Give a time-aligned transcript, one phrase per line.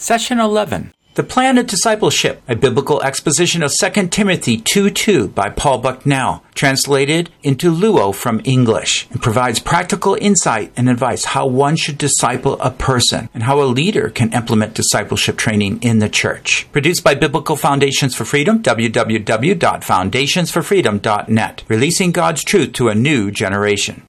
[0.00, 0.92] Session 11.
[1.16, 7.28] The Plan of Discipleship, a biblical exposition of 2 Timothy 2.2 by Paul Bucknell, translated
[7.42, 12.70] into Luo from English, and provides practical insight and advice how one should disciple a
[12.70, 16.66] person and how a leader can implement discipleship training in the church.
[16.72, 24.04] Produced by Biblical Foundations for Freedom, www.foundationsforfreedom.net, releasing God's truth to a new generation.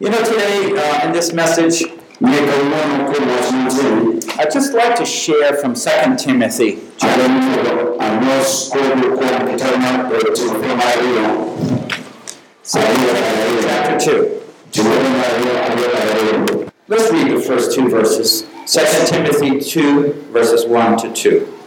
[0.00, 1.82] You know, today uh, in this message,
[4.36, 7.22] I'd just like to share from 2 Timothy chapter
[14.00, 14.42] 2.
[16.88, 18.42] Let's read the first two verses.
[18.66, 21.58] 2 Timothy 2, verses 1 to 2.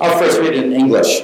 [0.00, 1.22] I'll first read it in English.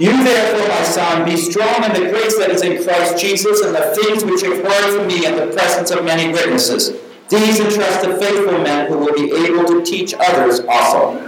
[0.00, 3.74] You therefore, my son, be strong in the grace that is in Christ Jesus and
[3.74, 6.98] the things which you've heard from me in the presence of many witnesses.
[7.28, 11.20] These entrust to faithful men who will be able to teach others also.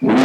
[0.00, 0.16] There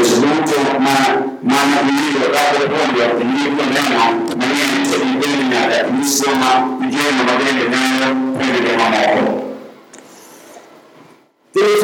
[0.00, 0.24] is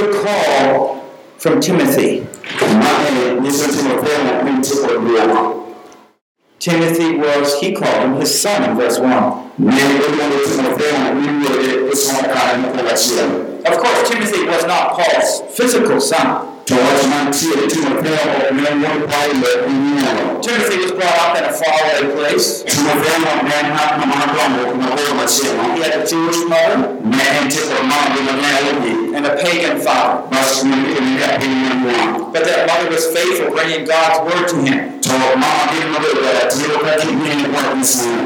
[0.03, 1.05] a call
[1.39, 2.27] from Timothy.
[6.59, 9.09] Timothy was, he called him his son in verse 1.
[13.67, 16.47] Of course, Timothy was not Paul's physical son.
[20.43, 22.63] Timothy was brought up in a faraway place.
[25.75, 27.01] He had a Jewish mother
[29.15, 30.27] and a pagan father.
[32.33, 35.01] But that mother was faithful, bringing God's word to him.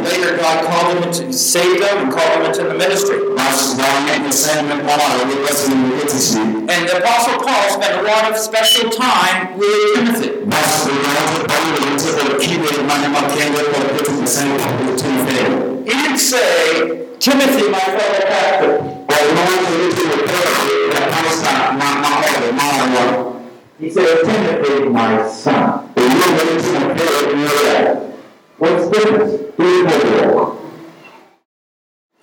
[0.05, 3.17] Later, God called him to save them and called him into the ministry.
[6.68, 10.30] And the Apostle Paul spent a lot of special time with Timothy.
[15.84, 19.04] He didn't say, Timothy, my fellow pastor.
[23.79, 25.89] He said, Timothy, my son.
[28.57, 29.33] What's the difference?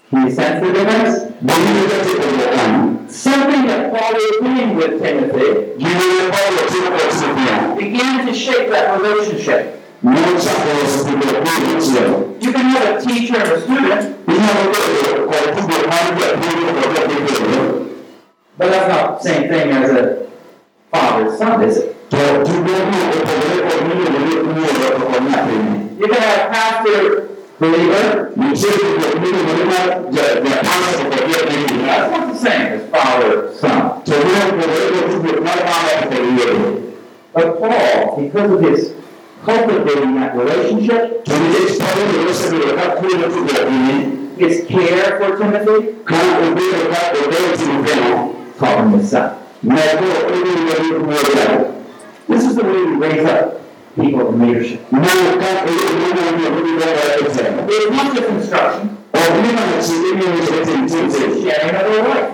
[0.09, 1.15] Can you sense the difference?
[3.13, 5.75] Something that was doing with Timothy
[7.77, 9.80] began to shape that relationship.
[10.03, 10.25] You can
[12.71, 14.25] have a teacher and a student,
[18.57, 20.27] but that's not the same thing as a
[20.89, 21.95] father son, is it?
[22.11, 22.17] You
[26.07, 27.29] can have a pastor
[27.59, 28.33] believer.
[31.85, 34.01] That's not the same as father son.
[37.33, 38.93] But Paul, because of his
[39.43, 41.25] cultivating that relationship,
[44.37, 46.43] his care for Timothy, called
[48.85, 49.37] him his son.
[52.27, 53.61] This is the way we raise up
[53.95, 54.79] people in leadership.
[54.91, 55.09] There's
[57.91, 58.97] not just instruction.
[61.41, 62.27] Sharing of life.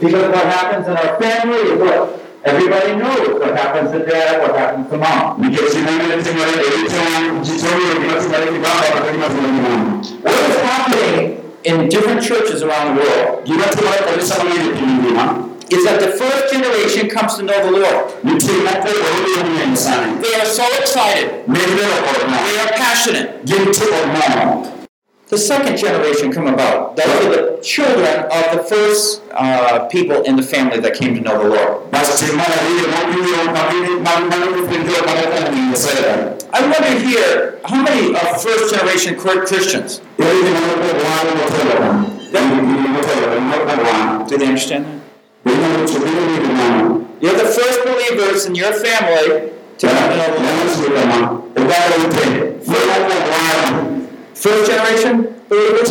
[0.00, 4.54] Because what happens in our family is what everybody knows what happens to dad, what
[4.56, 5.40] happens to mom.
[5.40, 7.84] Because you know that tomorrow, every time you tell me
[10.22, 13.48] What is happening in different churches around the world
[15.72, 18.10] is that the first generation comes to know the Lord.
[20.22, 21.46] They are so excited.
[21.46, 23.44] They are passionate.
[25.30, 26.96] The second generation come about.
[26.96, 31.20] Those are the children of the first uh, people in the family that came to
[31.20, 31.92] know the Lord.
[36.52, 40.00] I wonder here, how many are first generation Christians?
[40.16, 40.24] Do
[44.36, 45.00] they understand that?
[47.20, 49.92] You're the first believers in your family to know
[51.54, 51.70] the Lord.
[54.40, 55.90] First generation believers?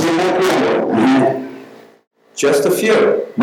[2.36, 2.94] Just a few.
[2.96, 3.36] Okay,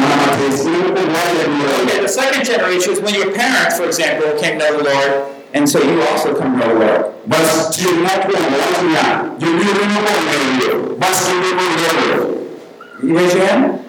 [2.00, 5.68] the second generation is when your parents, for example, came to know the Lord, and
[5.68, 7.14] so you also come to know the Lord.
[13.00, 13.84] You raise your hand?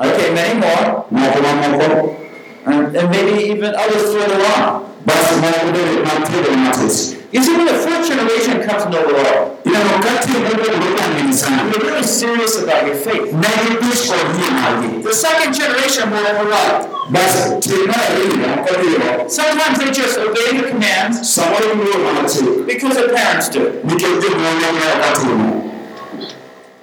[0.00, 1.06] Okay, many more.
[2.64, 4.86] And, and maybe even others further on.
[7.32, 9.70] Basi moko bende mantiere matesi You see, when the fourth generation comes to know the
[10.04, 11.32] kati bende lokang'eni
[11.72, 13.32] you're really serious about your faith.
[13.32, 16.86] ne gidich kod yie margi The second generation will override.
[17.10, 22.66] basi tie mar ariyo kodiro Sometimes they just obey the commands samoro giluwo mana chik
[22.66, 23.60] because their parents do.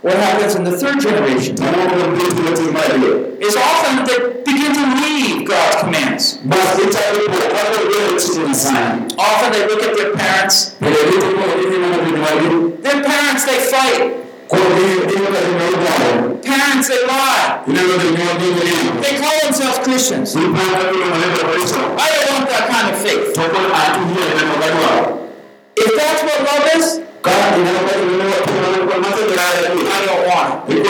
[0.04, 4.18] What happens in the third generation to moko gitimo tim mar ariyo is often they
[4.48, 6.24] begin to leave God's commands.
[6.44, 10.56] basi gichako po kaka gero chike nyasaye Often they look at their parents.
[10.82, 11.88] bende gito kod gitimo
[12.84, 14.04] Their parents, they fight.
[14.52, 16.12] kod gitimo ka jonyuol dwaro
[16.52, 17.48] Parents, they lie.
[17.72, 20.30] ineno jonyuolgi ng'eyo They call themselves Christians.
[20.36, 23.24] giparo kaka gino kristo I don't want that kind of faith.
[23.40, 25.04] to kod an yie neno kadwaro
[25.84, 26.86] If that's what love is,
[27.26, 27.32] ka
[29.38, 30.84] I don't want it.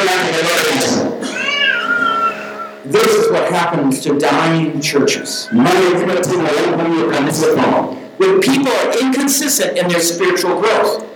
[2.85, 5.47] This is what happens to dying churches.
[8.17, 11.09] When people are inconsistent in their spiritual growth.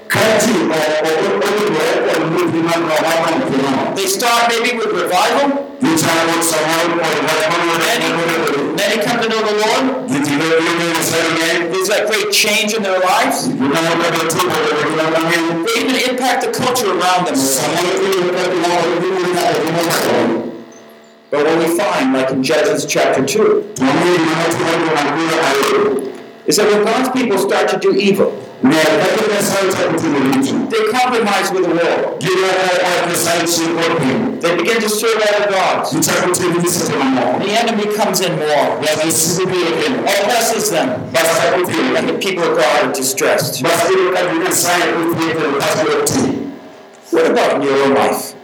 [3.96, 5.68] They start maybe with revival.
[5.82, 6.08] manuore
[8.76, 10.87] Many come to know the Lord.
[10.98, 13.48] Gitimo gino nyasaye ng'eny There's that great change in their lives.
[13.48, 17.36] gineno kaka timore gima mang'eny They even impact the culture around them.
[17.36, 20.54] samoro iyudo ka gimoro gimoro nyaka gimoro
[21.30, 25.28] But what we find, like in Judges chapter 2, to ng'e gima timore gima mbui
[25.50, 25.82] ariyo
[26.48, 28.32] is that when God's people start to do evil,
[28.64, 32.20] ne kaka nyasaye chako timo richo they compromise with the world.
[32.20, 35.94] giloko od nyasaye chien kod piny They begin to serve other gods.
[35.94, 40.90] gichako timo nyiseche mamoko The enemy comes in more, nyasisibe biro kendo oppresses them,
[41.98, 43.64] and the people of God are distressed.
[47.10, 48.36] What about in your own life?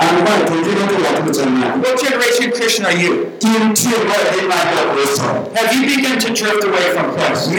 [1.83, 3.31] What generation of Christian are you?
[3.43, 3.75] in
[5.55, 7.51] Have you begun to drift away from Christ?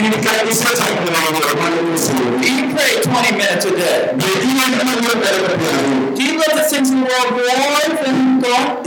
[2.41, 4.15] Do you pray 20 minutes a day?
[6.15, 8.85] Do you let the things of the world more than God?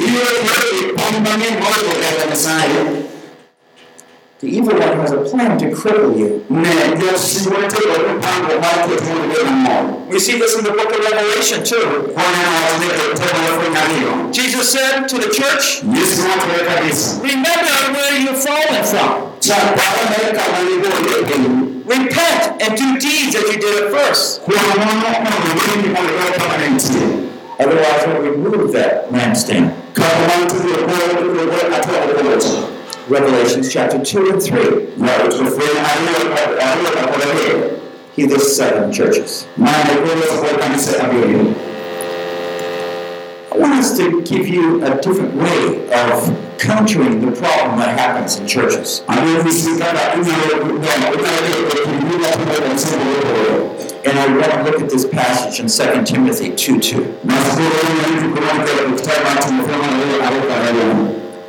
[4.40, 6.44] The evil one has a plan to cripple you.
[6.50, 6.70] ne
[7.00, 10.90] josigu nitie kod mpango mar keto mondo ibed mamor We see this in the book
[10.94, 11.86] of Revelation too.
[12.14, 12.88] kwaneno wach ni
[13.18, 18.84] temo lafweny ariyo Jesus said to the church, yesu wachore kabisa Remember where you've fallen
[18.84, 19.10] from.
[19.40, 21.48] chak parane kama nigole piny
[21.88, 24.40] Repent and do deeds as you did at first.
[24.42, 25.08] kuom mano mondo
[25.66, 27.06] wendi mondo iwe kama ne nitie
[27.60, 29.72] Otherwise, we'll remove that lampstand.
[33.08, 34.58] Kaka man tudruok moro tudruok atwaro kowacho Revelations chapter 2 and 3.
[35.08, 37.72] yaro to fweny ariyo kod ariyo kod adek
[38.16, 39.46] He lists seven churches.
[39.56, 41.54] mane koloso kod kanise abiriyo
[43.52, 48.38] I want us to give you a different way of countering the problem that happens
[48.38, 49.02] in churches.
[49.08, 53.68] adwa nyisi kaka inyalo inyalo yudo kind gima timore kanise mopogore
[54.08, 57.18] And I want to look at this passage in 2 Timothy 2 2.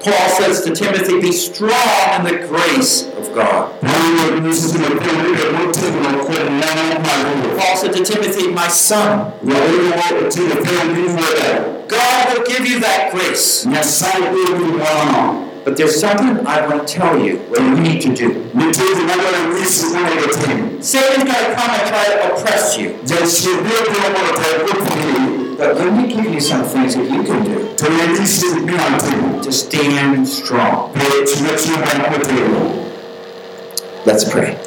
[0.02, 1.72] Paul says to Timothy, Be strong
[2.18, 3.74] in the grace of God.
[7.60, 9.34] Paul said to Timothy, My son,
[11.88, 13.66] God will give you that grace.
[15.66, 18.50] But there's something I want to tell you what you need to do.
[20.82, 22.96] Satan's going to come and try to oppress you.
[25.60, 27.24] Jachien biro biro mondo otel kuomgi But let me give you some things that you
[27.24, 30.94] can do to ne nyisi gima timo to stand strong.
[30.94, 32.86] be chunga chiemba motegno
[34.06, 34.58] Let's pray.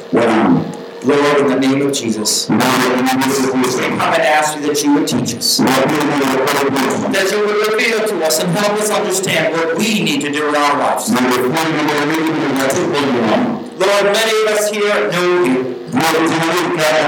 [1.05, 4.93] Lord, in the name of Jesus, mondo nyisi Kristo come and ask you that you
[4.93, 5.59] would teach us.
[5.59, 9.77] wabiro mondo wakoro Ruoth That you would reveal to us and help us understand what
[9.77, 11.09] we need to do in our lives.
[11.11, 15.57] mondo ipuonj mondo wang'e gima watim kod ng'wono Lord, many of us here know you,
[15.91, 17.03] mondo timore kaka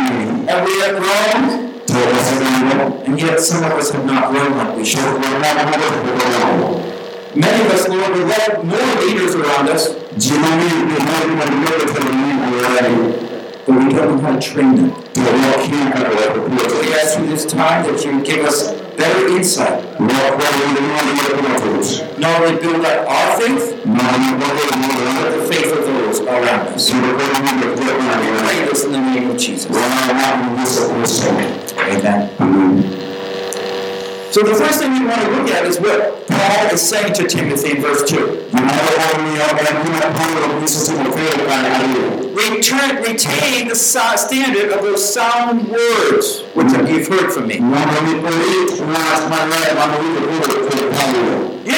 [0.52, 1.44] and we have grown,
[1.96, 5.00] to wasedongo and yet some of us have not grown like we should.
[5.02, 6.82] pok odongo
[7.36, 13.25] Many of us, Lord, we let more leaders around us, mondo ibed jotelo mang'eny
[13.66, 14.90] but we don't know how to train them.
[15.14, 15.22] to
[15.56, 18.60] ok ing'e kaka wako puotho We ask you this time that you give us
[18.98, 21.88] better insight, Wakwayo mondo iwuoth matut
[22.20, 26.68] not only build up our faith, mondo wabed mondo but the faith of those around
[26.76, 26.90] us.
[26.90, 29.72] kendo koro mondo tiek ng'ato Pray this in the name of Jesus.
[29.72, 32.30] wana Yesu Kristo Amen.
[32.40, 33.05] Amen
[34.36, 37.26] So the first thing we want to look at is what Paul is saying to
[37.26, 38.18] Timothy in verse 2.
[38.52, 42.04] gimoro omiyo en gima Paulo nyiso Timotheo kane ariyo
[42.36, 47.56] return, retain the so- standard of those sound words which you've heard from me.
[47.56, 47.62] You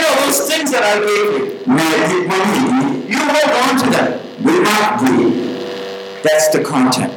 [0.01, 1.45] know, those things that I gave you,
[3.07, 4.09] you hold on to them.
[4.43, 5.29] Without you.
[6.23, 7.13] That's the content.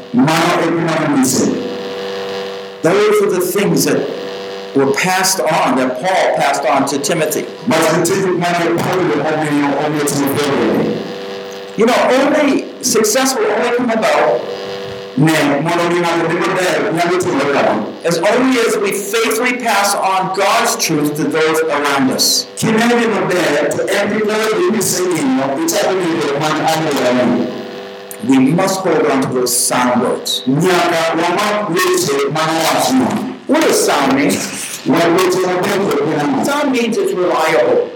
[2.83, 4.30] Those are the things that
[4.75, 7.47] were passed on, that Paul passed on to Timothy.
[11.77, 14.41] You know, only success will only come about
[18.05, 22.47] as only as we faithfully pass on God's truth to those around us.
[28.29, 30.43] We must hold on to those sound words.
[33.51, 34.31] What does sound mean?
[34.31, 35.17] Sound
[36.71, 37.91] means it's reliable.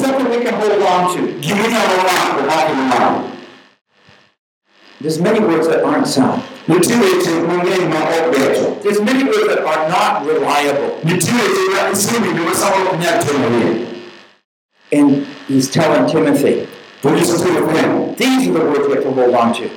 [0.00, 1.20] Something we can hold on to.
[5.02, 6.42] There's many words that aren't sound.
[6.66, 6.88] There's
[9.02, 10.98] many words that are not reliable.
[14.92, 16.66] And he's telling Timothy,
[18.18, 19.70] these are the words we have to hold on to.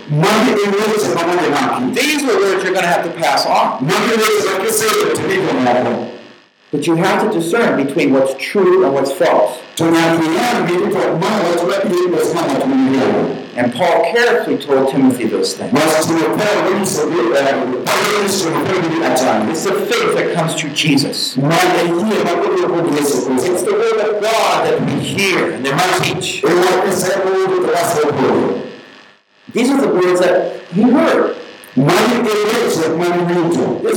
[1.93, 3.85] These are the words you're going to have to pass on.
[6.71, 9.59] But you have to discern between what's true and what's false.
[13.55, 15.73] And Paul carefully told Timothy those things.
[15.73, 15.77] Uh,
[19.47, 21.37] it's the faith that comes through Jesus.
[21.37, 21.45] It's
[23.63, 26.43] the word of God that we hear and that we teach.
[26.43, 26.49] Oh,
[29.53, 31.37] These are the words that he heard.
[31.75, 32.77] There's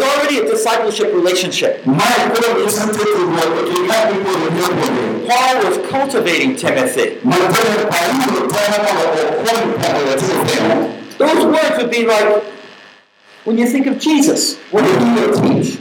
[0.01, 1.85] already a discipleship relationship.
[1.85, 3.27] My relationship with Timothy.
[5.29, 7.19] Paul was cultivating Timothy.
[11.19, 12.45] Those words would be like,
[13.45, 15.76] when you think of Jesus, what did he teach?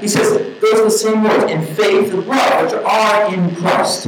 [0.00, 4.06] He says, those the same words, in faith and love, which are in Christ.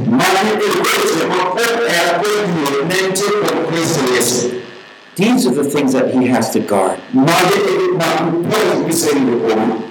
[5.15, 6.99] These are the things that he has to guard.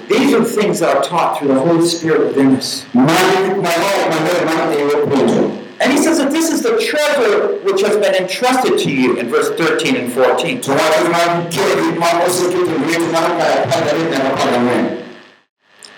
[0.09, 2.85] These are the things that are taught through the Holy Spirit within us.
[5.81, 9.29] And he says that this is the treasure which has been entrusted to you in
[9.29, 10.61] verse 13 and 14.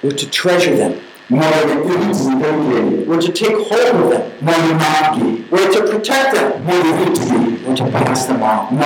[0.03, 1.01] We're to treasure them.
[1.31, 4.33] We're to take hold of them.
[5.51, 6.67] We're to protect them.
[6.67, 8.77] We're to pass them on.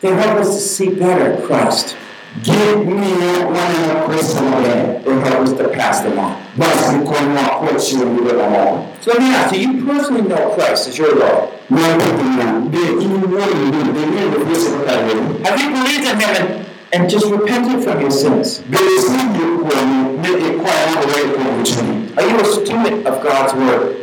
[0.00, 1.96] They help us to see better Christ.
[2.42, 3.10] Give me
[3.44, 5.02] one of Christ again.
[5.04, 6.32] They help us to pass them on.
[6.56, 8.78] Basi mkono wa kwetu ndio pamoja.
[9.04, 11.48] So let me ask you, you personally know Christ as your Lord.
[11.70, 15.14] Ndio ili muone ndio ndio ndio Yesu kwa wewe.
[15.44, 18.62] Have you believed in him and, and just repented from your sins?
[18.68, 19.82] Ndio sisi kwa
[20.18, 20.70] ndio kwa
[21.00, 22.08] wewe kwa mchini.
[22.16, 23.96] Are you a student of God's Word?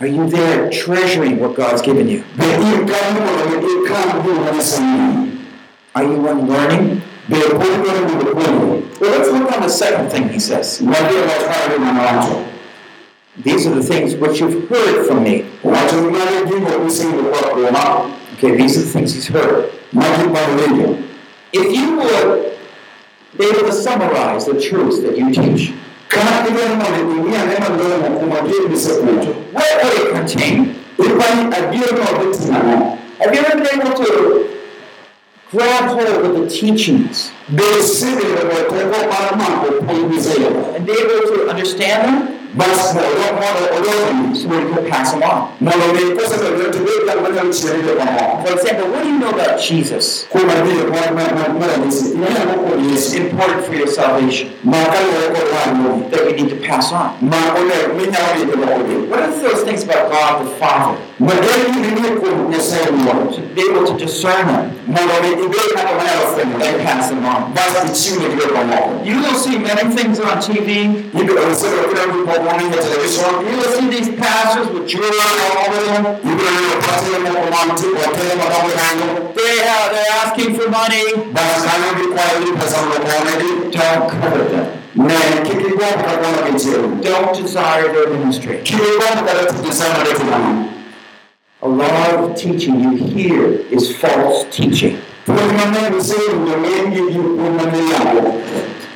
[0.00, 2.22] Are you there treasuring what God's given you?
[2.36, 5.26] Ndio kama ndio kama ndio unasoma.
[5.94, 7.00] Are you one learning?
[7.28, 8.42] Ndio kwa ndio kwa
[9.00, 10.80] Well, let's look on the second thing he says.
[10.80, 12.34] Ndio watu na watu.
[13.44, 15.44] These are the things which you've heard from me.
[15.64, 17.78] Watu wengine ndio kusingo kwa kuona.
[18.36, 19.64] Okay, these are the things he's heard.
[19.92, 20.96] Maji kwa ndio.
[21.52, 22.42] If you would
[23.38, 25.72] be able to summarize the truths that you teach,
[27.74, 27.86] Ndio
[28.20, 29.34] kumwambia msekuto.
[29.54, 30.74] what would it contain?
[30.98, 32.58] Ilikuwa ajira kwa vitu na
[33.18, 34.12] Have you ever been able to
[35.52, 37.30] grab hold of the teachings
[40.76, 45.22] and be able to understand them Basi ndio mwana ndio so we can pass them
[45.22, 45.42] on?
[45.60, 48.46] na ndio kosa ndio tuweka kama mshirika kwa mambo.
[48.46, 50.26] For example, what do you know about Jesus?
[50.30, 52.04] Kuna vile kwa mwana mwana nisi.
[52.04, 56.10] Ni hapo It's important for your salvation Makao yako wangu.
[56.10, 57.08] that you need to pass on.
[57.30, 58.76] Maone mimi hapo ndio kwa
[59.10, 60.94] What are those things about God the Father?
[61.20, 63.10] Magari ni kwa nyesema.
[63.34, 64.46] To be able to discern
[64.86, 65.20] mwana wa
[66.42, 67.52] and pass them on.
[67.54, 69.04] Basi chini kwa mambo.
[69.04, 70.68] You will see many things on TV.
[71.14, 72.68] Ndio wanasema kila mtu kwa mwana ya.
[73.50, 76.04] You will see these pastors with jewelry all over them.
[76.24, 79.08] Ndio wanapata mambo mambo kwa tena mambo yangu.
[79.34, 81.04] They have, they're asking for money.
[81.32, 82.76] Basi kana ni kwa ile pesa
[83.72, 84.66] Don't covet them.
[87.02, 88.62] Don't desire their ministry.
[91.60, 95.00] A lot of teaching you hear is false teaching.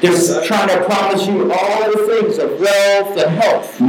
[0.01, 3.81] They're trying to promise you all the things of wealth and health.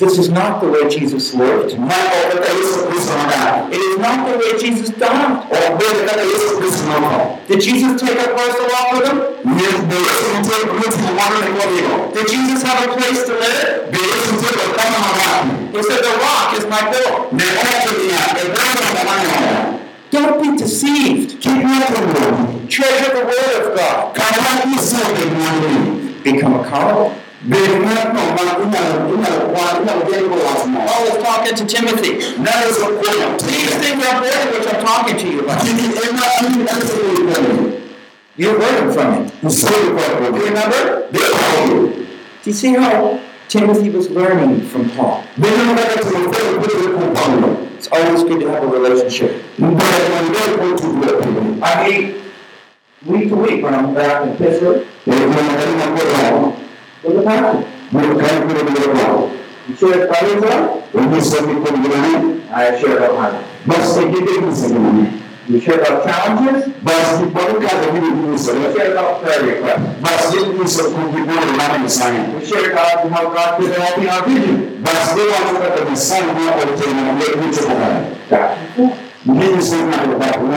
[0.00, 1.78] This is not the way Jesus lived.
[1.78, 5.38] na okata yesu kristo magana It is not the way Jesus died.
[5.50, 9.18] obere kata yesu kristo noko Did Jesus take a horse along with him?
[9.44, 11.50] ne be yesu mte kuti mwana ne
[12.14, 13.90] Did Jesus have a place to live?
[13.92, 17.28] be yesu mte ko kama magana He said, The rock is my pillow.
[17.32, 18.22] ne okata ya
[18.54, 19.78] bwana magana
[20.10, 21.40] Don't be deceived.
[21.40, 24.14] keep your word Treasure the word of God.
[24.14, 25.24] kama yesu ke
[26.24, 27.12] Become accountable.
[27.44, 28.80] Be mwana no ma ina
[29.14, 32.12] ina wa ina ujengo wa mo Paul is talking to Timothy.
[32.42, 35.60] na yesu ko These things are important which I'm talking to you about.
[35.60, 37.70] kini ema ani yesu ko
[38.36, 39.32] You're learning from it.
[39.40, 40.82] kwa ko Remember?
[41.12, 45.22] Do you see how Timothy was learning from Paul?
[45.38, 49.30] be no kata tunakwenda kule kwa Paulo It's always good to have a relationship.
[49.58, 52.14] mbele mwende kwa tuwe I meet
[53.06, 54.80] week to week when I'm back in Pittsburgh
[57.04, 57.54] Nilikuwa kwa with the pastor.
[57.92, 59.30] Nilikaa kule mbele kwao.
[59.68, 60.58] You share the Bible
[60.94, 61.96] with Wamesema kwa mbele
[62.56, 63.28] I share about my
[63.66, 65.06] basi kile kisemeni.
[65.48, 66.64] You share about challenges.
[66.82, 68.58] Basi kwa kaza vile You nimesema.
[68.76, 69.82] share about prayer requests.
[70.02, 72.20] Basi ni sio kujibona na msanya.
[72.40, 74.56] We share God and how God is helping our vision.
[74.82, 77.74] Basi leo tunataka msanya hapo tena ndio kitu kwa.
[78.30, 78.98] Back and forth.
[79.26, 80.54] Mimi sema kwa kwa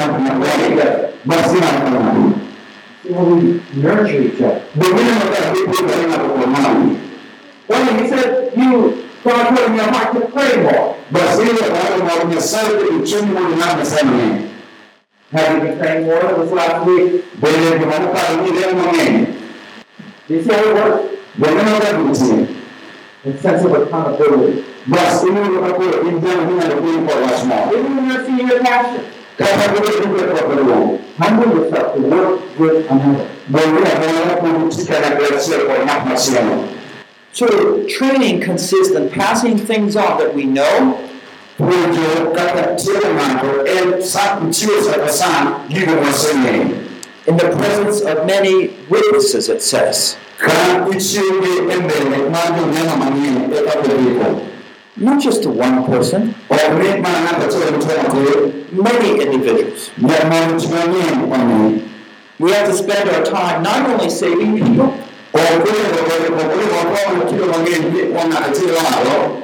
[3.10, 4.62] we nurture each other.
[4.76, 6.96] Ndio nataka kitu kwa kwa mama.
[7.70, 10.96] Well, he said, you God put in your heart to pray more.
[11.12, 12.70] Basi ile kwa kwa msanya
[13.02, 14.42] uchumi wa na msanya.
[15.34, 17.24] Have you been praying more this last week?
[17.42, 19.28] Bele kwa kwa ni leo mwenyewe.
[20.30, 21.04] Do you see how it works?
[21.36, 22.48] Bele nataka kutia.
[23.26, 24.64] A sense of accountability.
[24.86, 26.62] Basi mimi nitakuwa injana mimi
[28.44, 28.60] ndio
[31.18, 33.30] humble yourself to work with another.
[37.34, 41.08] So training consists in passing things on that we know
[47.28, 50.18] in the presence of many witnesses, it says.
[55.00, 56.34] Not just to one person,
[58.72, 59.92] many individuals.
[62.40, 64.98] We have to spend our time not only saving people,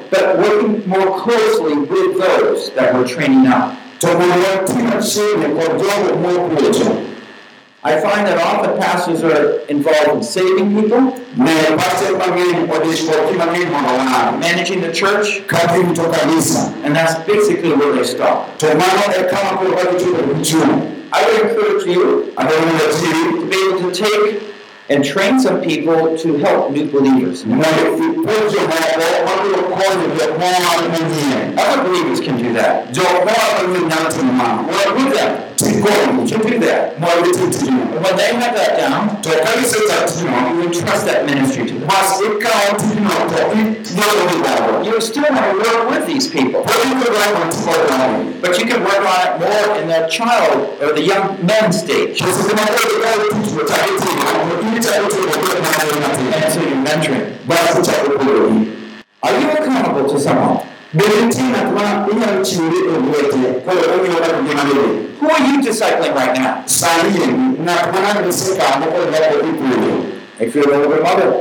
[0.09, 3.77] but working more closely with those that we're training up.
[7.85, 11.01] I find that often pastors are involved in saving people,
[11.37, 14.31] Na pase mangeni kwa disko kima ngeni mwana.
[14.39, 16.71] managing the church, Kati mtu kanisa.
[16.85, 18.57] and that's basically where they stop.
[18.57, 20.81] Tomano kama kwa kwa kitu kichuna.
[21.11, 24.41] I would encourage you to be able to take
[24.89, 27.45] and train some people to help new believers.
[27.45, 31.61] Na ipoje hapo watu kone vya mwana mwingine.
[31.61, 32.91] Other believers can do that.
[32.91, 34.63] Jo kwa kwa ni nyati mama.
[34.67, 35.31] Well, with them,
[35.63, 36.99] You do that.
[36.99, 37.81] Mwali tutino.
[37.95, 40.55] And when they have that down, Tokali se tatino.
[40.55, 41.87] you entrust that ministry to them.
[41.87, 44.85] Basi ikawa tutino kwa ndio ni baba.
[44.85, 46.75] You still want to work with these people, but
[48.59, 52.19] you can work on it more in the child or the young men stage.
[52.19, 54.09] Sasa kama kwa kwa kitu cha kitu.
[54.73, 57.27] Ni cha kitu kwa kwa na And so you're mentoring.
[57.47, 58.13] Basi cha kwa
[59.23, 60.72] Are you accountable to someone?
[60.93, 62.75] Beretina tuna ina mchinde
[63.05, 64.63] mwete kwa hiyo wao wana kujua
[65.21, 66.53] Who are you discipling right now?
[66.65, 67.27] sahihi
[67.65, 69.93] na kuna niseka ambapo ndipo ipule
[70.39, 71.33] If you're a little bit mother.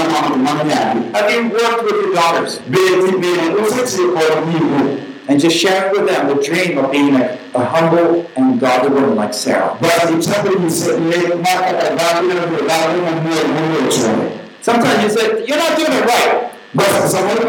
[0.00, 6.06] Have you worked with your daughters beti beti usiti kwa Mungu and just sharing with
[6.08, 9.76] them the dream of being a, a humble and godly woman like Sarah?
[9.80, 10.92] basi chapo ni se
[11.42, 14.08] maka kadhaa na kadhaa na mmoja mmoja
[14.62, 16.49] Sometimes you say, You're not doing it right.
[16.76, 17.40] Kwa sababu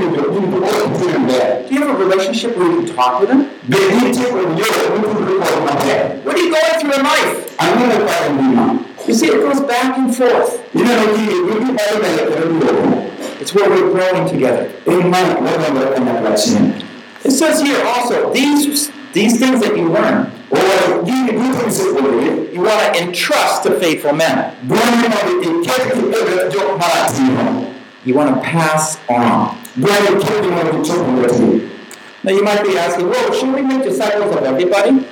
[0.00, 1.34] ni ndio Mungu kwa kutenda
[1.70, 3.44] Do you have a relationship where you can talk with them?
[3.68, 7.36] beti kwa ndio Mungu kwa kumapea What are you going through in life?
[8.36, 10.50] Mungu You see, it goes back and forth.
[10.74, 12.72] ina ndio Mungu baada ya kuondoka
[13.40, 14.66] It's where we're growing together.
[14.86, 16.72] imani wao wanafanya chini
[17.24, 22.62] It says here also, these, these things that you learn, Ora, dini vitu msikuelewe, you
[22.62, 24.38] want to entrust to faithful men.
[28.04, 29.56] You want to pass on.
[32.22, 35.06] Now you might be asking, well, should we make disciples of everybody?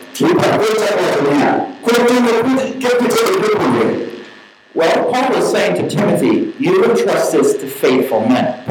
[4.74, 8.62] Well, Paul was saying to Timothy, you entrust this to faithful men.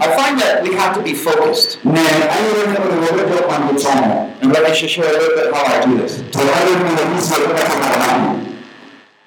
[0.00, 1.78] I find that we have to be focused.
[1.84, 1.94] And
[4.52, 6.22] let me just share a little bit how I do this.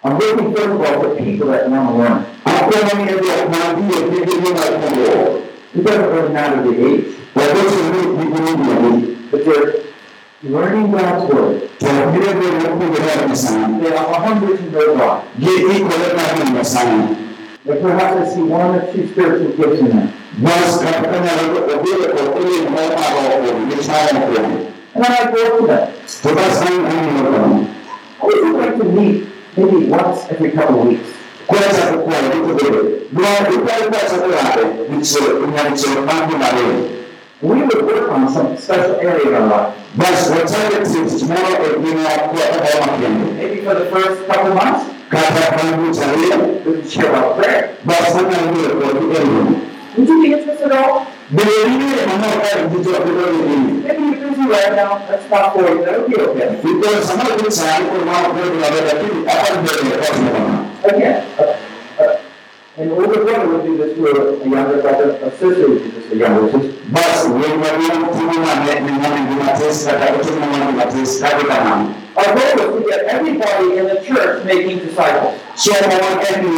[0.03, 2.25] I'm looking first of all for people that want to learn.
[2.45, 5.41] anakuwa mimi ndio mwambie ndio ndio na Mungu
[5.75, 7.03] It doesn't really matter the age,
[7.35, 8.41] watoto ni ni
[8.89, 9.73] ni but they're
[10.43, 11.61] learning God's word.
[11.79, 12.11] They are
[14.25, 14.63] hungry to
[16.53, 17.07] na sana
[17.65, 20.09] But perhaps I see one or two spiritual gifts in them.
[20.37, 20.47] And
[25.05, 25.93] I like to work with them.
[28.21, 31.07] I would like to meet maybe once every couple of weeks.
[31.47, 34.59] kwanza kwa vitu vile ndio ukali kwa sababu yake
[34.89, 36.89] nicho inacho mambo na wewe
[37.43, 39.71] We would work on some special area of our life.
[39.95, 45.41] basi wataka tusimama kwa kwa kwa mapendo Maybe for the first couple of months, kata
[45.57, 47.69] kwangu cha leo we would share about prayer.
[47.85, 49.51] basi sana ndio kwa kidogo
[49.97, 51.01] Would you be interested at all?
[51.29, 53.81] bila ile mama kwa kitu kidogo ni Maybe you're busy
[54.51, 55.01] right now.
[55.09, 55.85] That's not for you.
[55.85, 56.49] That would be okay.
[56.63, 61.15] Because sababu ni sana kwa mama kwa na wewe lakini hapa ndio kwa sababu Again,
[61.39, 61.55] uh, uh,
[62.82, 66.06] an older brother would do this to a, younger brother, a sister would do this
[66.10, 66.72] to a younger sister.
[66.96, 71.86] basi wewe mwana mtumwa na ni mwana ni matesi kata kutumwa mwana matesi kata kama
[72.15, 75.32] Our goal is to get everybody in the church making disciples.
[75.56, 76.50] so mwana kenya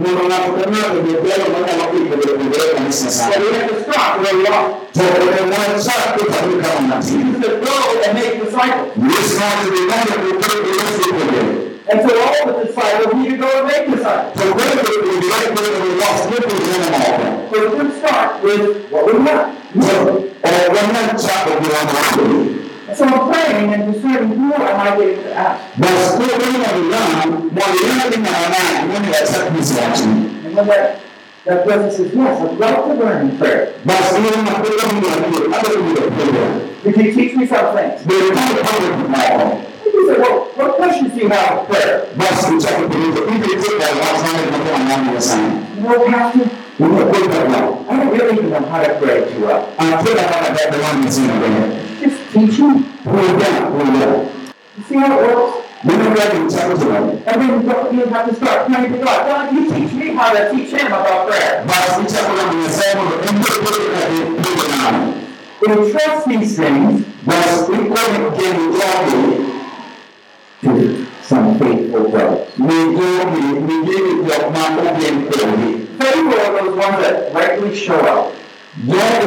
[0.00, 3.76] mwana na kutumwa ni bila mwana wa kitu ndio ndio kanisa So we have to
[3.92, 4.68] stop where we are.
[4.94, 7.74] so kwa mwana sasa kutafuta kama nasi We have to go
[8.06, 8.90] and make disciples.
[11.90, 12.64] This not to be done to put the rest of the And so all the
[12.66, 14.38] disciples need to go and make disciples.
[14.38, 17.50] So when we like when we lost people in the mall.
[17.50, 19.58] So can start with what we have.
[19.82, 24.54] So uh, when that chapel we want to And so I'm praying and discerning who
[24.54, 25.80] am I getting to ask.
[25.80, 29.76] But still when we learn, what we learn in our mind, when we accept this
[29.78, 30.10] action.
[30.46, 31.00] And when that,
[31.44, 33.74] that person says, yes, I'd love to learn in prayer.
[33.84, 37.74] But still when we learn, we learn, other people will Could you teach me some
[40.06, 40.16] things?
[40.16, 40.40] They will come to public with my own.
[40.40, 42.08] You say, well, what questions do you have of prayer?
[42.16, 45.12] But we check with people, if they take that one time, they come and have
[45.12, 45.40] the.
[45.76, 47.88] You know, Pastor, We will put that one.
[47.88, 49.60] I don't really even know how to pray too well.
[49.60, 51.52] Uh, and I feel like I got the one that's in the way.
[52.00, 52.72] Just teach me.
[53.04, 54.52] Pull down, pull down.
[54.76, 55.66] You see how it works?
[55.84, 57.04] When we ready to check with them.
[57.26, 59.20] And then you have to start praying to God.
[59.28, 61.64] God, you teach me how to teach him about prayer.
[61.66, 64.42] But we check with them and say, well, and put it at the
[65.60, 65.84] put it down.
[65.84, 69.49] Entrust these things couldn't get it talking.
[70.62, 72.58] To some faithful brothers.
[72.58, 75.86] We do, we, we give it your mom, we give it to me.
[75.86, 78.34] Faithful are those ones that regularly show up.
[78.84, 79.20] Yeah,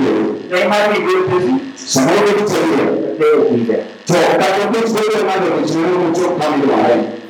[0.00, 0.48] do.
[0.48, 3.00] They might be real busy, So what do we tell you?
[3.00, 3.88] but they will be there.
[4.04, 7.20] So, that will be so that I don't know what you're coming to my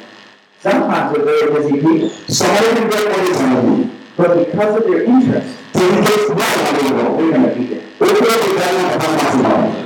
[0.61, 4.77] Sometimes they're very busy people, So what do we do what is on but because
[4.77, 7.19] of their interest, So we get one on the road.
[7.19, 7.83] they're going to be there.
[8.01, 9.85] We put it down on the front of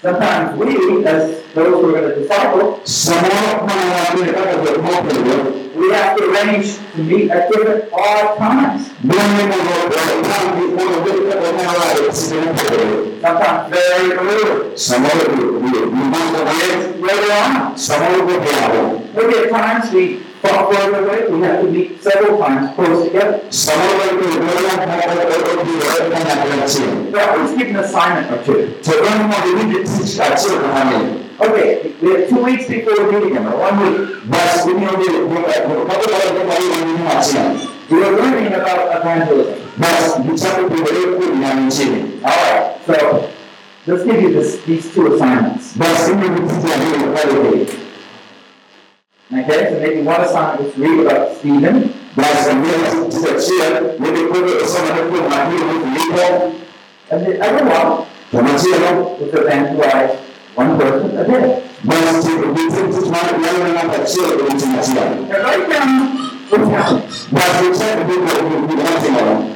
[0.00, 4.46] Sometimes we, as those who are going to disciple, So what, I want to talk
[4.46, 8.88] about more for we have to arrange to meet at different odd times.
[9.02, 12.30] When we move over, the time we want to wake up and now I it's
[12.30, 17.00] in the Sometimes very early, Some of it, we, we, we want to wait.
[17.00, 17.76] later on.
[17.76, 19.14] Some of it will be out.
[19.14, 23.38] Maybe at times we away, we have to meet several times close together.
[26.08, 27.12] That direction.
[27.12, 28.74] But I always give an assignment or two.
[31.40, 33.94] Okay, we have two weeks before we meet again, or one week.
[37.90, 39.68] we are learning about evangelism.
[42.22, 43.30] Alright, so
[43.86, 45.76] let's give you this, these two assignments.
[45.76, 47.88] But we need to teach our children quality.
[49.30, 53.98] Okay, so maybe one assignment is read about Stephen, But some real to the chair,
[54.00, 56.64] maybe put it some of the people might be able to leave
[57.10, 60.16] and the other one The material, was evangelize
[60.54, 61.62] one person a day.
[61.84, 65.24] but to be to teach my young man that children into material.
[65.28, 65.44] Now
[66.48, 67.08] what's happening.
[67.30, 69.54] But we try to do what we we want to know.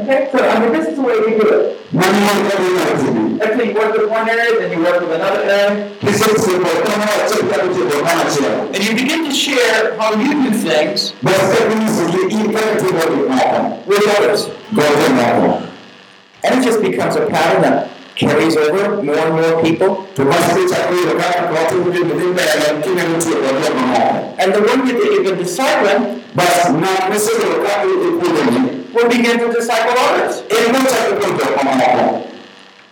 [0.00, 1.92] Okay, so I mean, this is the way we do it.
[1.92, 3.40] Money, money, money, money.
[3.42, 6.56] Actually, you work with one area, then you work with another area, This is the
[6.56, 8.74] way, come on, take that to the material.
[8.74, 12.54] and you begin to share how you do things But that means that you eat
[12.56, 13.86] everything that you want.
[13.86, 14.46] with others.
[14.74, 15.68] Go to normal.
[16.44, 20.06] And it just becomes a pattern that carries over more and more people.
[20.16, 22.80] To my speech, I feel that I got to do the thing that I am
[22.80, 24.36] giving to the normal.
[24.40, 29.38] And the one that you've been discipling But not necessarily that will be put in.
[29.38, 30.40] will begin to disciple others.
[30.40, 32.30] In no type of control, come on.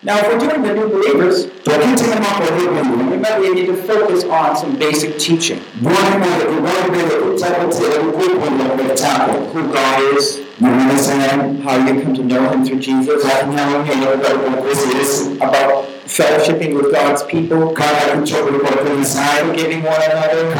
[0.02, 3.10] Now, if we're doing the new believers, Tukitima mambo hivi hivi.
[3.10, 5.60] remember we need to focus on some basic teaching.
[5.82, 9.32] Bwana Mungu Bwana utakutia nguvu na chako.
[9.32, 13.24] Who God is, how you come to know Him through Jesus,
[15.40, 17.74] about fellowshipping with God's people,
[19.46, 20.54] forgiving one another,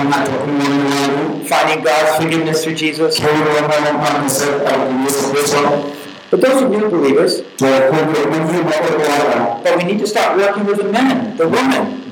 [1.47, 3.19] finding God's forgiveness through Jesus.
[6.31, 7.41] But those are new believers.
[7.59, 7.91] But
[9.79, 12.05] we need to start working with the men, the women,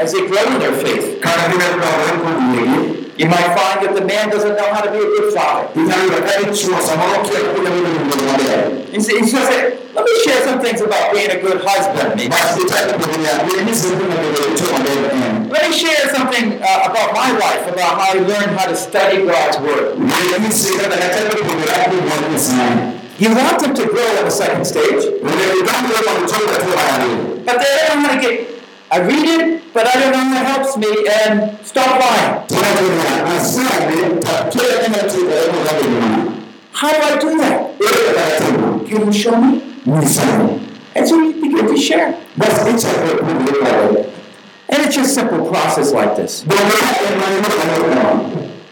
[0.00, 1.20] as they grow in their faith.
[3.18, 4.98] Kama vile kwa Mungu You might find that the man doesn't know how to be
[4.98, 5.64] a good father.
[5.76, 8.56] Inaweza kama chuo sababu kile kuna mimi ndio
[8.92, 9.50] He's, he's just
[9.96, 12.08] let me share some things about being a good husband.
[12.16, 12.28] maybe.
[12.28, 14.94] basi tutaki kuendelea mimi sisi kuna ndio chuo ndio
[15.54, 19.16] Let me share something uh, about my life, about how I learned how to study
[19.30, 19.86] God's Word.
[19.98, 24.30] mimi sisi kana nataka kuendelea kwa Mungu sana You want them to grow in the
[24.30, 25.46] second stage, ndio
[25.84, 27.10] ndio kwa kuchoka tu bali
[27.46, 28.55] but they don't know how to get.
[28.88, 30.86] I read it, but I don't know how it helps me,
[31.22, 32.46] and stop lying.
[36.72, 38.86] How do I do that?
[38.86, 39.62] Can you show me?
[40.94, 42.14] And so you begin to share.
[44.68, 46.44] And it's just a simple process like this.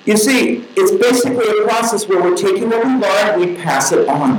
[0.07, 4.07] You see, it's basically a process where we're taking what we learn, we pass it
[4.07, 4.35] on.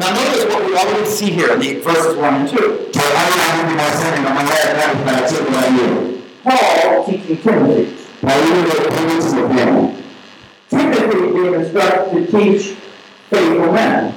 [0.00, 2.56] Now notice what we already see here in the verses 1 and 2.
[6.42, 7.96] Paul teaching Timothy.
[10.70, 12.76] Timothy being instructed to teach
[13.28, 14.14] faithful men.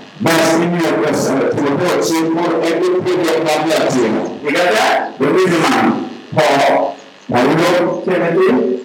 [4.41, 5.17] You got that?
[6.33, 6.92] Paul,
[7.33, 8.77] Timothy,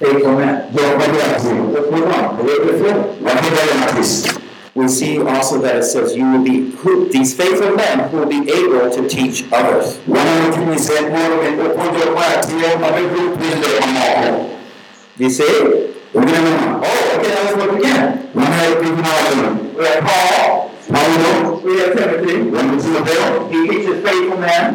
[0.00, 0.74] faithful men.
[0.74, 2.40] Let's move on.
[2.40, 4.40] A little bit further.
[4.74, 8.26] We see also that it says you will be who these faithful men who will
[8.26, 9.98] be able to teach others.
[15.16, 15.44] You see?
[16.12, 18.30] Oh, okay, now let's look again.
[18.34, 18.42] We
[19.86, 20.70] have Paul,
[21.62, 22.34] we have Timothy,
[23.54, 24.74] he teaches faithful men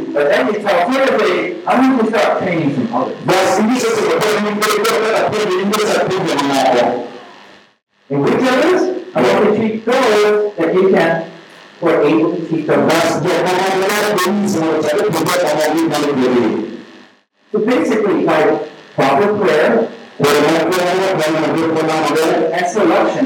[0.13, 3.17] I need to start training some others.
[8.09, 8.81] And which others?
[9.15, 11.31] I want to teach those that you can,
[11.79, 12.89] who are able to teach them.
[17.51, 19.91] So basically, by proper prayer
[22.53, 23.25] and selection,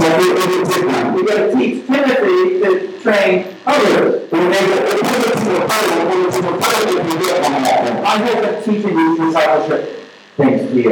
[0.00, 2.68] We got to teach Timothy to
[3.02, 3.32] train
[3.66, 4.32] others.
[8.02, 9.82] I hope that teaching these discipleship
[10.38, 10.90] things to you.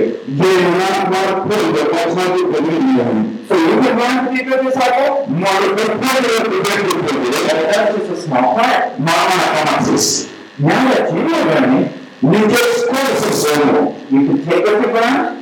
[3.48, 5.26] So you can learn to be a good disciple?
[7.72, 9.00] That's just a small part.
[9.00, 11.84] Now that you are learning,
[14.10, 15.37] you can take it what you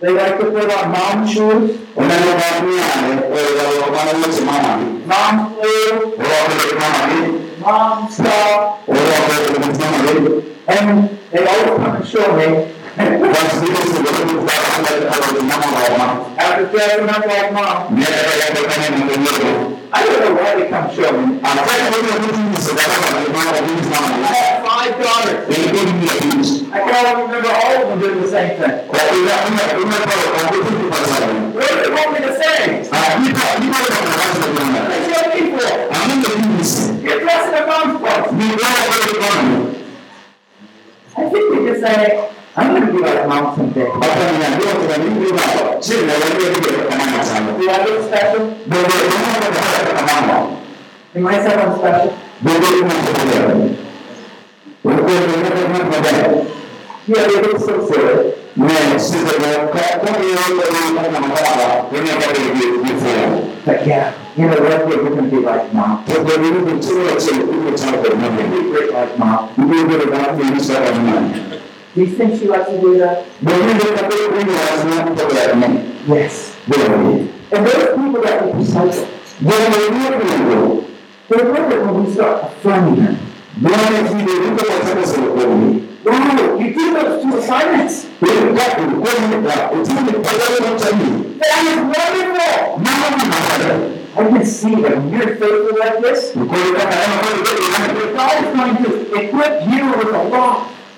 [0.00, 1.78] they like to put on mom shoes,
[5.06, 7.60] mom shoes.
[7.60, 8.88] mom stuff,
[10.68, 12.69] and they always come and show me.
[15.30, 17.96] After dressing up like mom,
[19.92, 21.40] I don't know why they come show me.
[21.42, 21.64] I have
[24.66, 25.48] five daughters.
[26.72, 28.74] I can't remember all of them doing the same thing.
[28.90, 32.58] ila ina ina kwa kwa kitu kwa sababu What do they want me to say?
[32.66, 35.68] ni kwa ni kwa kwa kazi ya Mungu I tell people,
[37.02, 38.32] you're dressed in a mom's clothes.
[38.32, 39.32] ni wao kwa kwa
[41.16, 42.02] I think we just say,
[42.56, 43.84] I'm going to be like mom someday.
[43.86, 48.02] hapa ni ndio kwa nini wao chini na wale ndio kama sana Do I look
[48.08, 48.40] special?
[48.66, 49.00] ndio ndio
[49.96, 50.46] kama mama
[51.16, 52.10] Am I someone special?
[52.42, 52.94] ndio ndio kama
[56.02, 56.46] ndio
[57.08, 58.34] Yeah, they look so silly.
[58.56, 60.90] Mais si c'est bon, quand on est en train de faire,
[61.90, 63.30] on est en train de faire.
[63.66, 65.98] But yeah, you know, one day we're going to be like mom.
[66.06, 69.48] Pour devenir une seule seule, une seule personne, Be great like mom.
[69.56, 71.32] vous devez regarder une seule personne.
[71.32, 71.58] Do you think she lets you do that?
[71.58, 71.59] Donc, vous devez faire une
[71.96, 72.28] relation
[75.16, 75.74] pour la main.
[76.08, 76.52] Yes.
[76.68, 77.26] De la vie.
[77.52, 79.06] And those people that we disciple,
[79.40, 80.84] Donc, le mieux que nous,
[81.28, 83.16] they're with it when we start affirming them.
[83.60, 85.84] nous avons dit de nous commencer à se reconnaître.
[86.02, 86.12] Wow,
[86.58, 87.94] you do those two assignments.
[88.22, 91.76] Et le gars, le premier gars, au titre de parler de notre ami, That is
[91.76, 92.80] wonderful.
[94.16, 97.36] I can see that when you're faithful like this, vous connaissez pas la maman,
[97.94, 100.56] what God is going to equip you with a lot.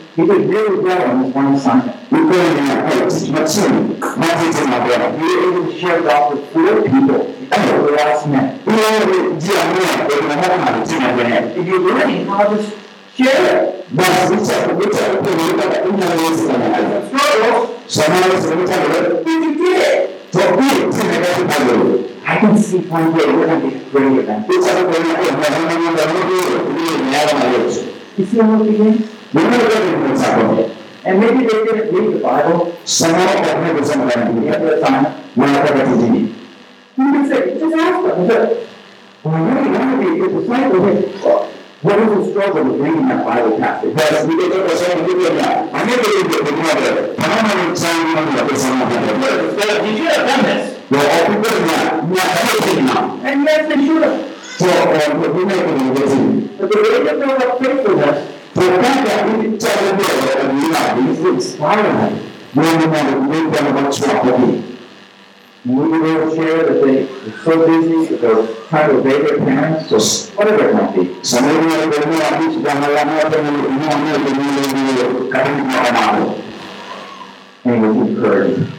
[0.17, 2.11] you, you did really well on this one assignment.
[2.11, 2.33] You were
[5.47, 7.21] able to share God with four people
[7.51, 8.61] at the last minute.
[11.57, 12.57] If you're learning how to
[13.15, 13.85] share it,
[17.87, 20.11] struggles, if you did it,
[22.25, 24.47] I can see one day we're going to be great event.
[28.17, 29.10] You see how it?
[29.33, 32.75] And maybe they didn't read the Bible.
[32.85, 35.33] Some of our wisdom and tell them what God did.
[35.35, 36.35] You have the assignment.
[36.97, 38.27] You can say, just ask them.
[38.27, 38.67] Say,
[39.23, 40.79] well, I really want to be a good disciple.
[40.81, 43.95] Well, What is the struggle with reading that Bible passage?
[43.97, 45.69] Yes, we get to learn.
[45.73, 46.13] I never did
[49.97, 50.63] you have done this?
[50.91, 53.19] Well, people, yeah, everybody now.
[53.23, 54.31] And yes, they should have.
[56.59, 58.40] But the way that build up faithfulness
[61.09, 62.19] is to inspire them.
[65.63, 67.07] And we will share that they are
[67.43, 69.99] so busy that they're trying to obey their parents, or
[70.35, 71.03] whatever it might be.
[77.63, 78.71] And we'll encourage them.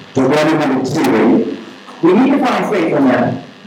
[2.02, 3.44] We need to find faith in them.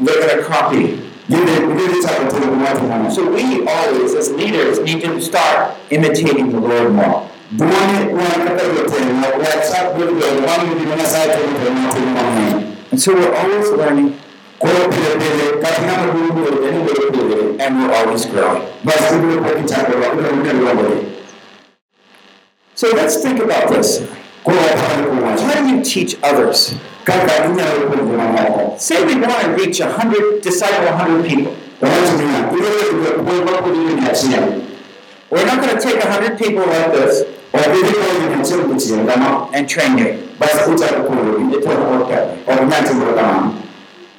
[0.00, 1.10] they're going to copy.
[3.14, 7.30] So we always, as leaders, need to start imitating the Lord more.
[12.90, 14.18] And so we're always learning
[17.60, 18.62] and we're always growing.
[22.74, 24.00] So let's think about this.
[24.44, 26.74] How do you teach others?
[28.78, 31.52] Say we want to reach 100, disciple 100 people.
[35.30, 37.24] We're not going to take 100 people like this
[39.54, 40.18] and train you.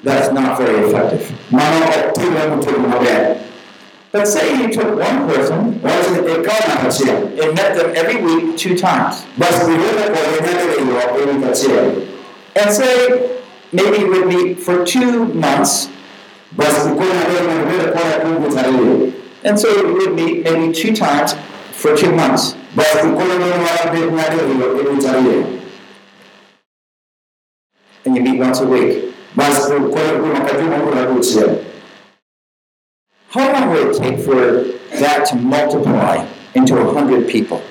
[0.03, 1.31] That's not very effective.
[4.13, 5.79] But say you took one person
[7.41, 9.15] and met them every week two times.
[12.55, 13.41] And say
[13.71, 15.87] maybe would meet for two months.
[19.43, 21.33] And so you would meet maybe two times
[21.71, 22.55] for two months.
[28.05, 29.13] And you meet once a week.
[33.29, 34.63] How long would it take for
[34.99, 37.61] that to multiply into a hundred people?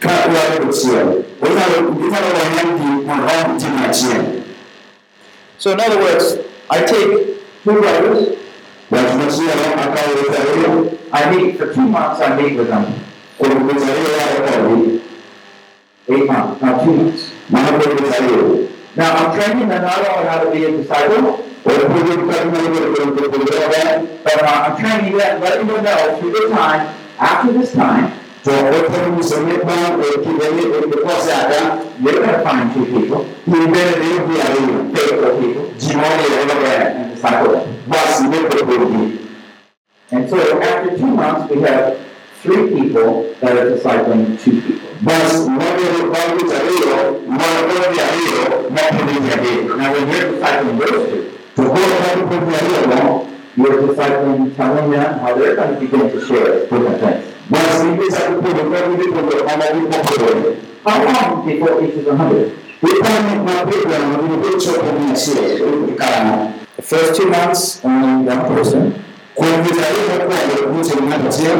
[0.00, 1.02] kabla ya kutia.
[1.42, 4.42] Unalo unalo wanyangi mwanangu Jumachieni.
[5.58, 6.36] So in other words,
[6.70, 8.28] I take two brothers,
[8.90, 9.50] Watumachieni
[9.82, 10.90] akao tarehe.
[11.12, 12.84] I meet for two months, I meet with them.
[13.38, 14.78] Kuna kuzaliwa wao kwa
[16.08, 17.22] Eight months, now two months.
[17.50, 18.58] maana kwa kuzaliwa.
[18.96, 23.28] Now I'm training them not only how to be a disciple, Wanakuja kukabili ile kwa
[23.28, 23.38] kwa
[24.24, 26.86] but uh, I'm training them, letting them know through the time,
[27.18, 28.12] after this time,
[28.46, 29.72] Tuwakote msomeba
[30.22, 35.62] kibele ukikosa hata you're going to find two people, ibele ndio ya hiyo faithful people,
[35.78, 37.68] jimoja ya baba and disciple them.
[37.86, 39.18] basi ndipo kurudi
[40.12, 41.96] And so after two months, we have
[42.42, 44.90] three people that are discipling two people.
[45.00, 45.16] hiyo
[49.76, 51.22] Now, when you're discipling those two,
[51.56, 53.26] kurudi ya hiyo
[53.56, 57.35] you're discipling, telling them how they're going to begin to share different things.
[59.74, 62.52] Ndipo kurudi How long before it reaches a hundred?
[62.82, 68.92] Ipani mapigwa na mwenye choko mnashie ukikana The first two months, only one person.
[69.34, 69.70] kurudi
[71.02, 71.50] mnapatia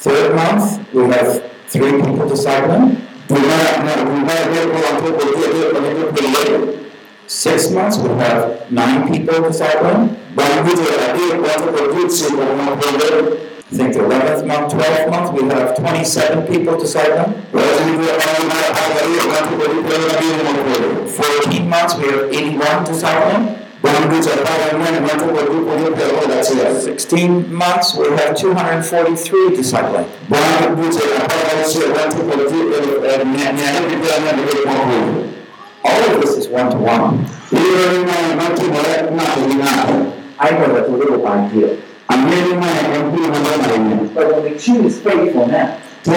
[0.00, 2.96] Third month, we have three people discipling.
[7.26, 10.16] Six months, we have nine people discipling.
[13.68, 17.34] I think the eleventh month, twelfth month, we have twenty-seven people discipling.
[21.10, 23.58] Fourteen months, we have eighty-one discipling.
[26.80, 30.06] Sixteen months, we have two hundred and forty-three discipling.
[35.84, 37.26] All of this is one-to-one.
[40.38, 41.82] I know that's a little idea.
[42.08, 42.18] But
[44.32, 46.12] when we choose faithful men, we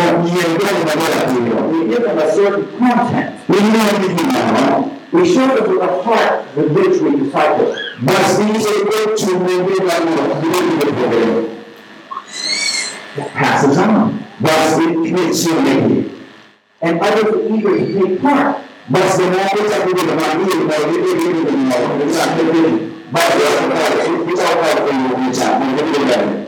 [1.88, 3.40] give them a certain content.
[3.50, 4.96] We now.
[5.12, 7.76] Show them with a heart with which we disciple.
[13.16, 14.24] That passes on.
[14.40, 14.80] But.
[16.82, 18.58] And others are eager to take part.
[18.90, 20.98] basi naweza kuja na mimi na ile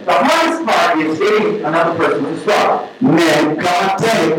[0.06, 2.82] The hardest part is getting another person to start.
[3.02, 4.36] mmoja chake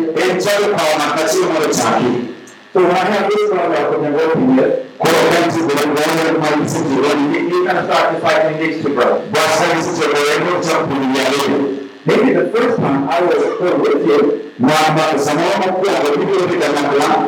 [2.72, 7.62] So I have this one I've been working with, kwa wakati sisi you-
[9.32, 11.58] start sisi tunaenda cha kulia leo
[12.06, 13.42] Maybe the first time I was
[13.82, 16.66] with you, na masomo kwa kwa video bila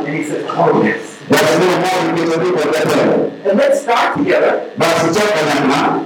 [0.07, 1.14] and he said, oh yes.
[1.31, 3.03] Basi ndio mmoja ndio kwa tena
[3.51, 6.01] And let's start together, basi chaka na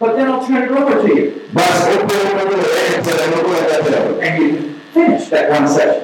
[0.00, 1.32] but then I'll turn it over to you.
[1.52, 2.62] basi uko kwa ile
[3.02, 4.48] tena kwa tena And you
[4.94, 6.02] finish that one session.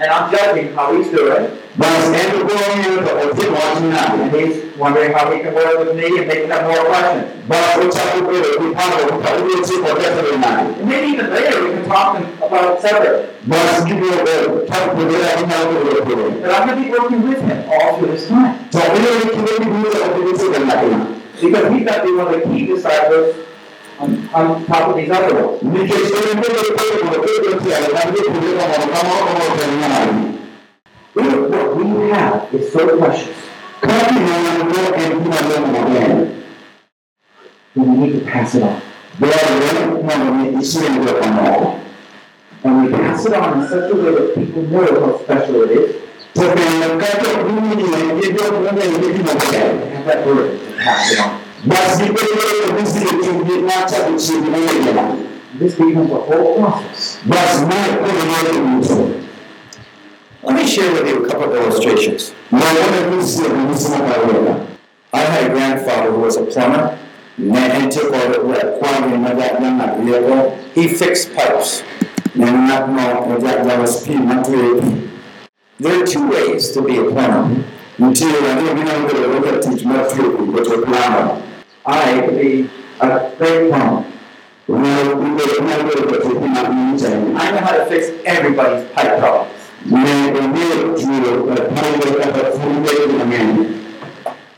[0.00, 1.46] And I'm judging how he's doing.
[1.78, 6.06] Ndio kwa hiyo kwa timu wajina And he's wondering how he can work with me
[6.06, 7.24] and maybe have more questions.
[7.48, 11.70] basi utakuwa kwa kupanga kwa ile timu kwa tena nani And maybe even later we
[11.74, 12.16] can talk
[12.46, 13.26] about it separately.
[13.46, 14.12] basi ndio
[14.66, 16.14] kwa kuendelea na kwa kwa
[16.44, 18.52] But I'm going to be working with him all through this time.
[18.72, 21.06] So ile kidogo bila kujifunza na kuna.
[21.42, 23.34] Because he's got to be one of the key disciples
[24.00, 25.60] on, on top of these other ones.
[31.14, 33.36] What we have is so precious.
[37.76, 38.80] We need to pass it on.
[42.64, 45.70] And we pass it on in such a way that people know how special it
[45.70, 45.94] is.
[46.34, 46.54] Have
[50.06, 51.40] that burden to pass it on.
[55.58, 57.18] This becomes a whole process.
[57.24, 59.10] Basi mimi kwa ndio mtu.
[60.44, 62.34] Let me share with you a couple of illustrations.
[62.52, 62.58] I
[65.12, 66.98] had a grandfather who was a plumber.
[67.38, 68.18] Na ndio kwa
[68.78, 69.96] kwa ni mada na
[70.74, 71.82] He fixed pipes.
[75.80, 77.64] There are two ways to be a plumber.
[81.86, 82.68] I be
[83.00, 84.04] a great plumber.
[87.36, 89.20] I know how to fix everybody's pipe
[89.90, 90.04] problems.
[90.04, 91.30] ne ong'eyo chulo
[91.74, 93.66] paibe kata funde mang'eny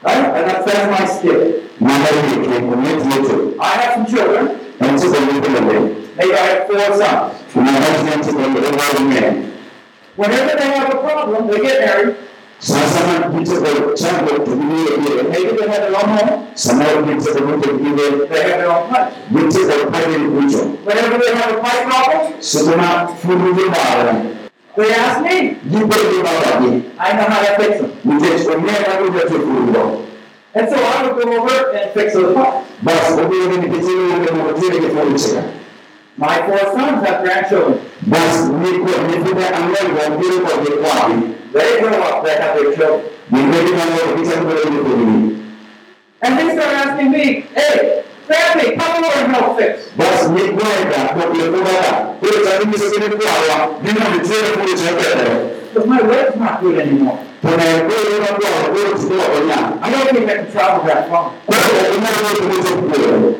[0.03, 0.17] Right?
[0.17, 1.41] And that's, that's my skill.
[1.81, 4.61] mana yike ong'e thietho I have some children.
[4.81, 7.33] Maybe I have four sons.
[7.55, 9.47] Unaweza nyithindo ewaume
[10.17, 12.15] Whenever they have a problem, they get married.
[12.59, 16.47] sasa nyithindo chango tugimiye ile Maybe they have their own home.
[16.55, 19.11] samoro nyithindo mutogire They have their own pipe.
[19.31, 24.15] nyithindo paibe kucho Whenever they have a pipe problem, sukuma furugi bara
[24.77, 25.57] they ask me.
[25.71, 27.91] gibedo babagi I know how to fix them.
[28.67, 30.03] kaka jatio furugo
[30.55, 32.67] And so I would go over and fix those pipes.
[32.83, 35.43] bas obiro ni nikech iluonge mondo tiere gi furuchega
[36.19, 37.81] My four sons have grandchildren.
[38.07, 41.17] bas nyikwa nyithinde ang'wen go biro kodgi kwagi
[41.53, 43.01] They grow up, they have their children.
[43.33, 45.37] gibedi mang'eny gichako bedo nyithindgi
[46.23, 47.25] And they start asking me,
[47.55, 49.73] hey, family, come over and help fix.
[49.97, 56.61] bas nyikwaega toklekugaga koro chako nyisogi ni kwarwa gino nitiere furuche okethore Because my not
[56.63, 57.19] good anymore.
[57.43, 61.09] to ne koro nokwaro koro tinde ok onyal I don't think I can travel that
[61.11, 61.25] far.
[61.47, 63.35] koro ok onyal wuotho mochop puodho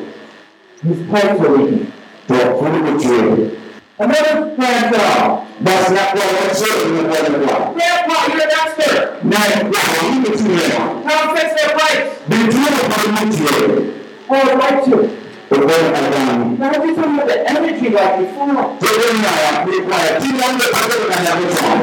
[0.83, 1.91] These pipes are leaking.
[2.27, 3.51] to furugo chwer
[3.99, 5.39] Another grandchild.
[5.65, 9.23] bas nyakwaro machielo nyakwaro nyakwa Grandpa, you're an expert.
[9.23, 9.37] ne
[9.69, 12.09] kwaro gimitimereno Come fix their pipes.
[12.29, 13.96] bitiere kod motiere I'd like to.
[14.29, 18.47] Okwero adami Now, I just don't have the energy like before.
[18.79, 21.79] Todo nyaya nikwaya tilambe kagero kanyako chon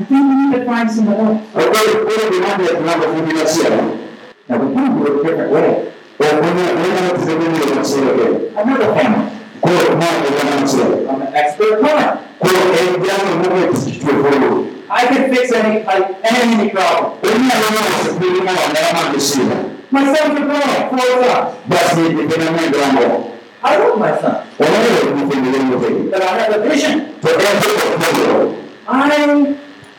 [0.00, 1.40] I think we need to find someone else.
[1.54, 3.82] okwero koro gimane ng'ado fundi machielo
[4.48, 5.70] Now, we can do it a different way.
[6.20, 9.26] onyalo tiyo gi yo machielo kendo Another family.
[9.60, 12.18] koro ma oganda machielo I'm an expert plumber.
[12.38, 14.50] koro en jalo mogo tich chwe fulu
[14.90, 17.12] I can fix any pipe, any problem.
[19.92, 21.54] Onyalo loso piny maonera mag shida My sons are growing, four sons.
[21.68, 23.06] bas nyithinde mang'eny dongo
[23.62, 24.12] I love my
[25.16, 26.96] nyithinde wuothegi but I have a vision.
[27.22, 28.54] to en to ok pogro
[28.88, 29.08] I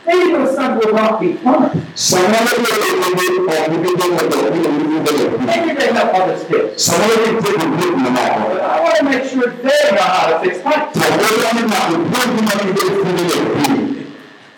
[0.06, 1.76] maybe those sons will not be plumbers.
[1.94, 6.70] samoro nyithinde ok gibi dongo to biro giwuoyo Maybe they have other skills.
[6.86, 10.54] samoro gitiego gik mamoko But I want to make sure they know how to fix
[10.62, 10.98] pipes.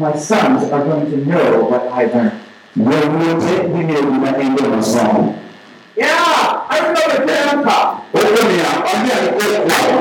[0.00, 2.40] My sons are going to know what I learned.
[2.76, 5.22] wuote ging'eyo gima en go masomo
[5.96, 7.78] Yeah, I remember Grandpa.
[8.14, 9.98] okomiya adhi akod kwayo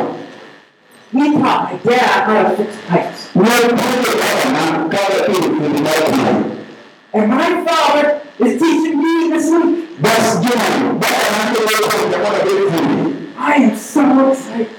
[1.12, 3.22] He taught my dad how to fix pipes.
[3.36, 6.34] ne puonjo kwaona kaka ir fundi mar pimo
[7.14, 8.06] And my father
[8.46, 10.02] is teaching me this week.
[10.06, 12.98] bas jumani bakana kelo puonjo mondo abed fundi
[13.52, 14.70] I am so excited.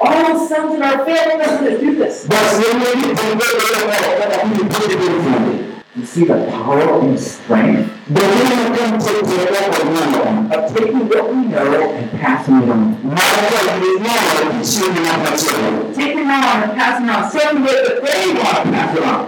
[0.00, 1.90] Koro koro chalo bedo mamor All those sons in our family are going to do
[2.00, 2.26] this.
[2.26, 5.54] bas yemegi puonjo bedo moro kaka fundi puonjo bedo fundi
[5.96, 10.20] You see the power and strength Bengine kan teko kod ng'ano
[10.54, 12.82] of taking what we know and passing it on.
[13.02, 17.22] mar kwayo gi ng'ano chiwo ni ng'at machielo Taking it on and passing it on
[17.34, 19.20] certain way that they want to pass it on.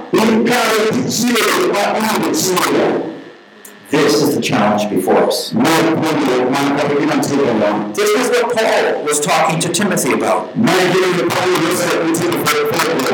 [3.92, 5.52] This is the challenge before us.
[5.52, 10.12] mar puonjruok man kata gima nitie lon This is what Paul was talking to Timothy
[10.18, 10.56] about.
[10.56, 13.12] mae gino ni Paulo Joseph nitie fwedo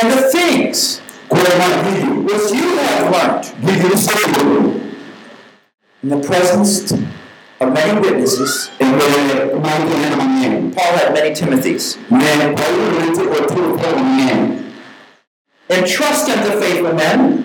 [0.00, 3.44] And the things kuom mar gigi which you have learned
[6.02, 6.92] in the presence
[7.60, 8.70] of many witnesses.
[8.80, 11.96] mbele mar joneno mang'eny Paul had many Timothys.
[12.10, 14.62] ne Paulo nitie kod turuok mang'eny
[15.68, 17.44] Entrust unto faithful men.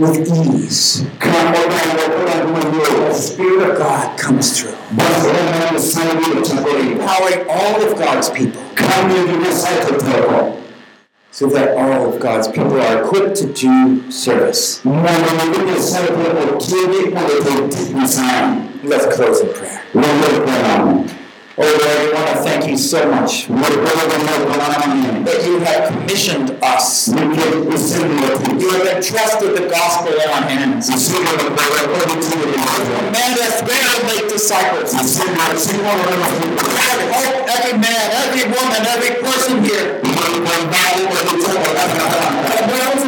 [0.00, 1.04] with ease.
[3.02, 4.74] The Spirit of God comes through,
[6.92, 8.62] empowering all of God's people
[11.32, 14.84] so that all of God's people are equipped to do service.
[18.82, 19.82] Let's close in prayer.
[21.62, 23.50] Oh Lord, we want to thank you so much.
[23.50, 27.08] Oh, oh, oh, that you have commissioned us.
[27.08, 30.88] You have entrusted the gospel in our hands.
[30.88, 31.04] Command
[33.44, 33.66] us to
[34.08, 34.94] make disciples.
[34.94, 35.04] I
[37.52, 40.00] every man, every woman, every person here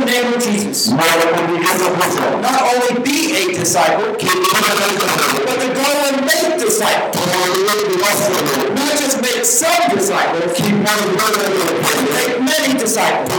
[0.05, 0.91] name of Jesus.
[0.91, 1.03] Not
[2.73, 7.17] only be a disciple, but to go and make disciples.
[8.75, 10.71] Not just make some disciples, make
[12.41, 13.31] many disciples.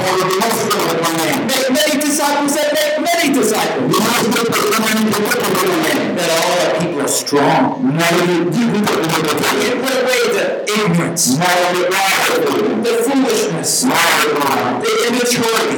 [1.43, 3.97] Make many disciples that make many disciples.
[6.13, 7.81] That all our people are strong.
[9.83, 11.25] Put away the ignorance,
[12.83, 15.77] the foolishness, the immaturity,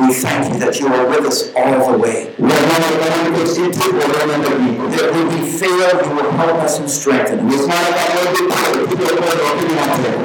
[0.00, 2.32] We thank you that you are with us all the way.
[4.96, 7.66] That when we fail, you will help us and strengthen us.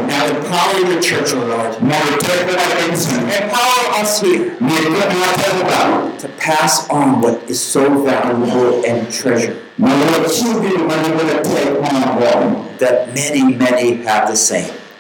[0.07, 1.75] Now empower your church, O Lord.
[3.35, 4.55] Empower us here
[6.19, 9.61] to pass on what is so valuable and treasured.
[12.79, 14.73] That many, many have the same.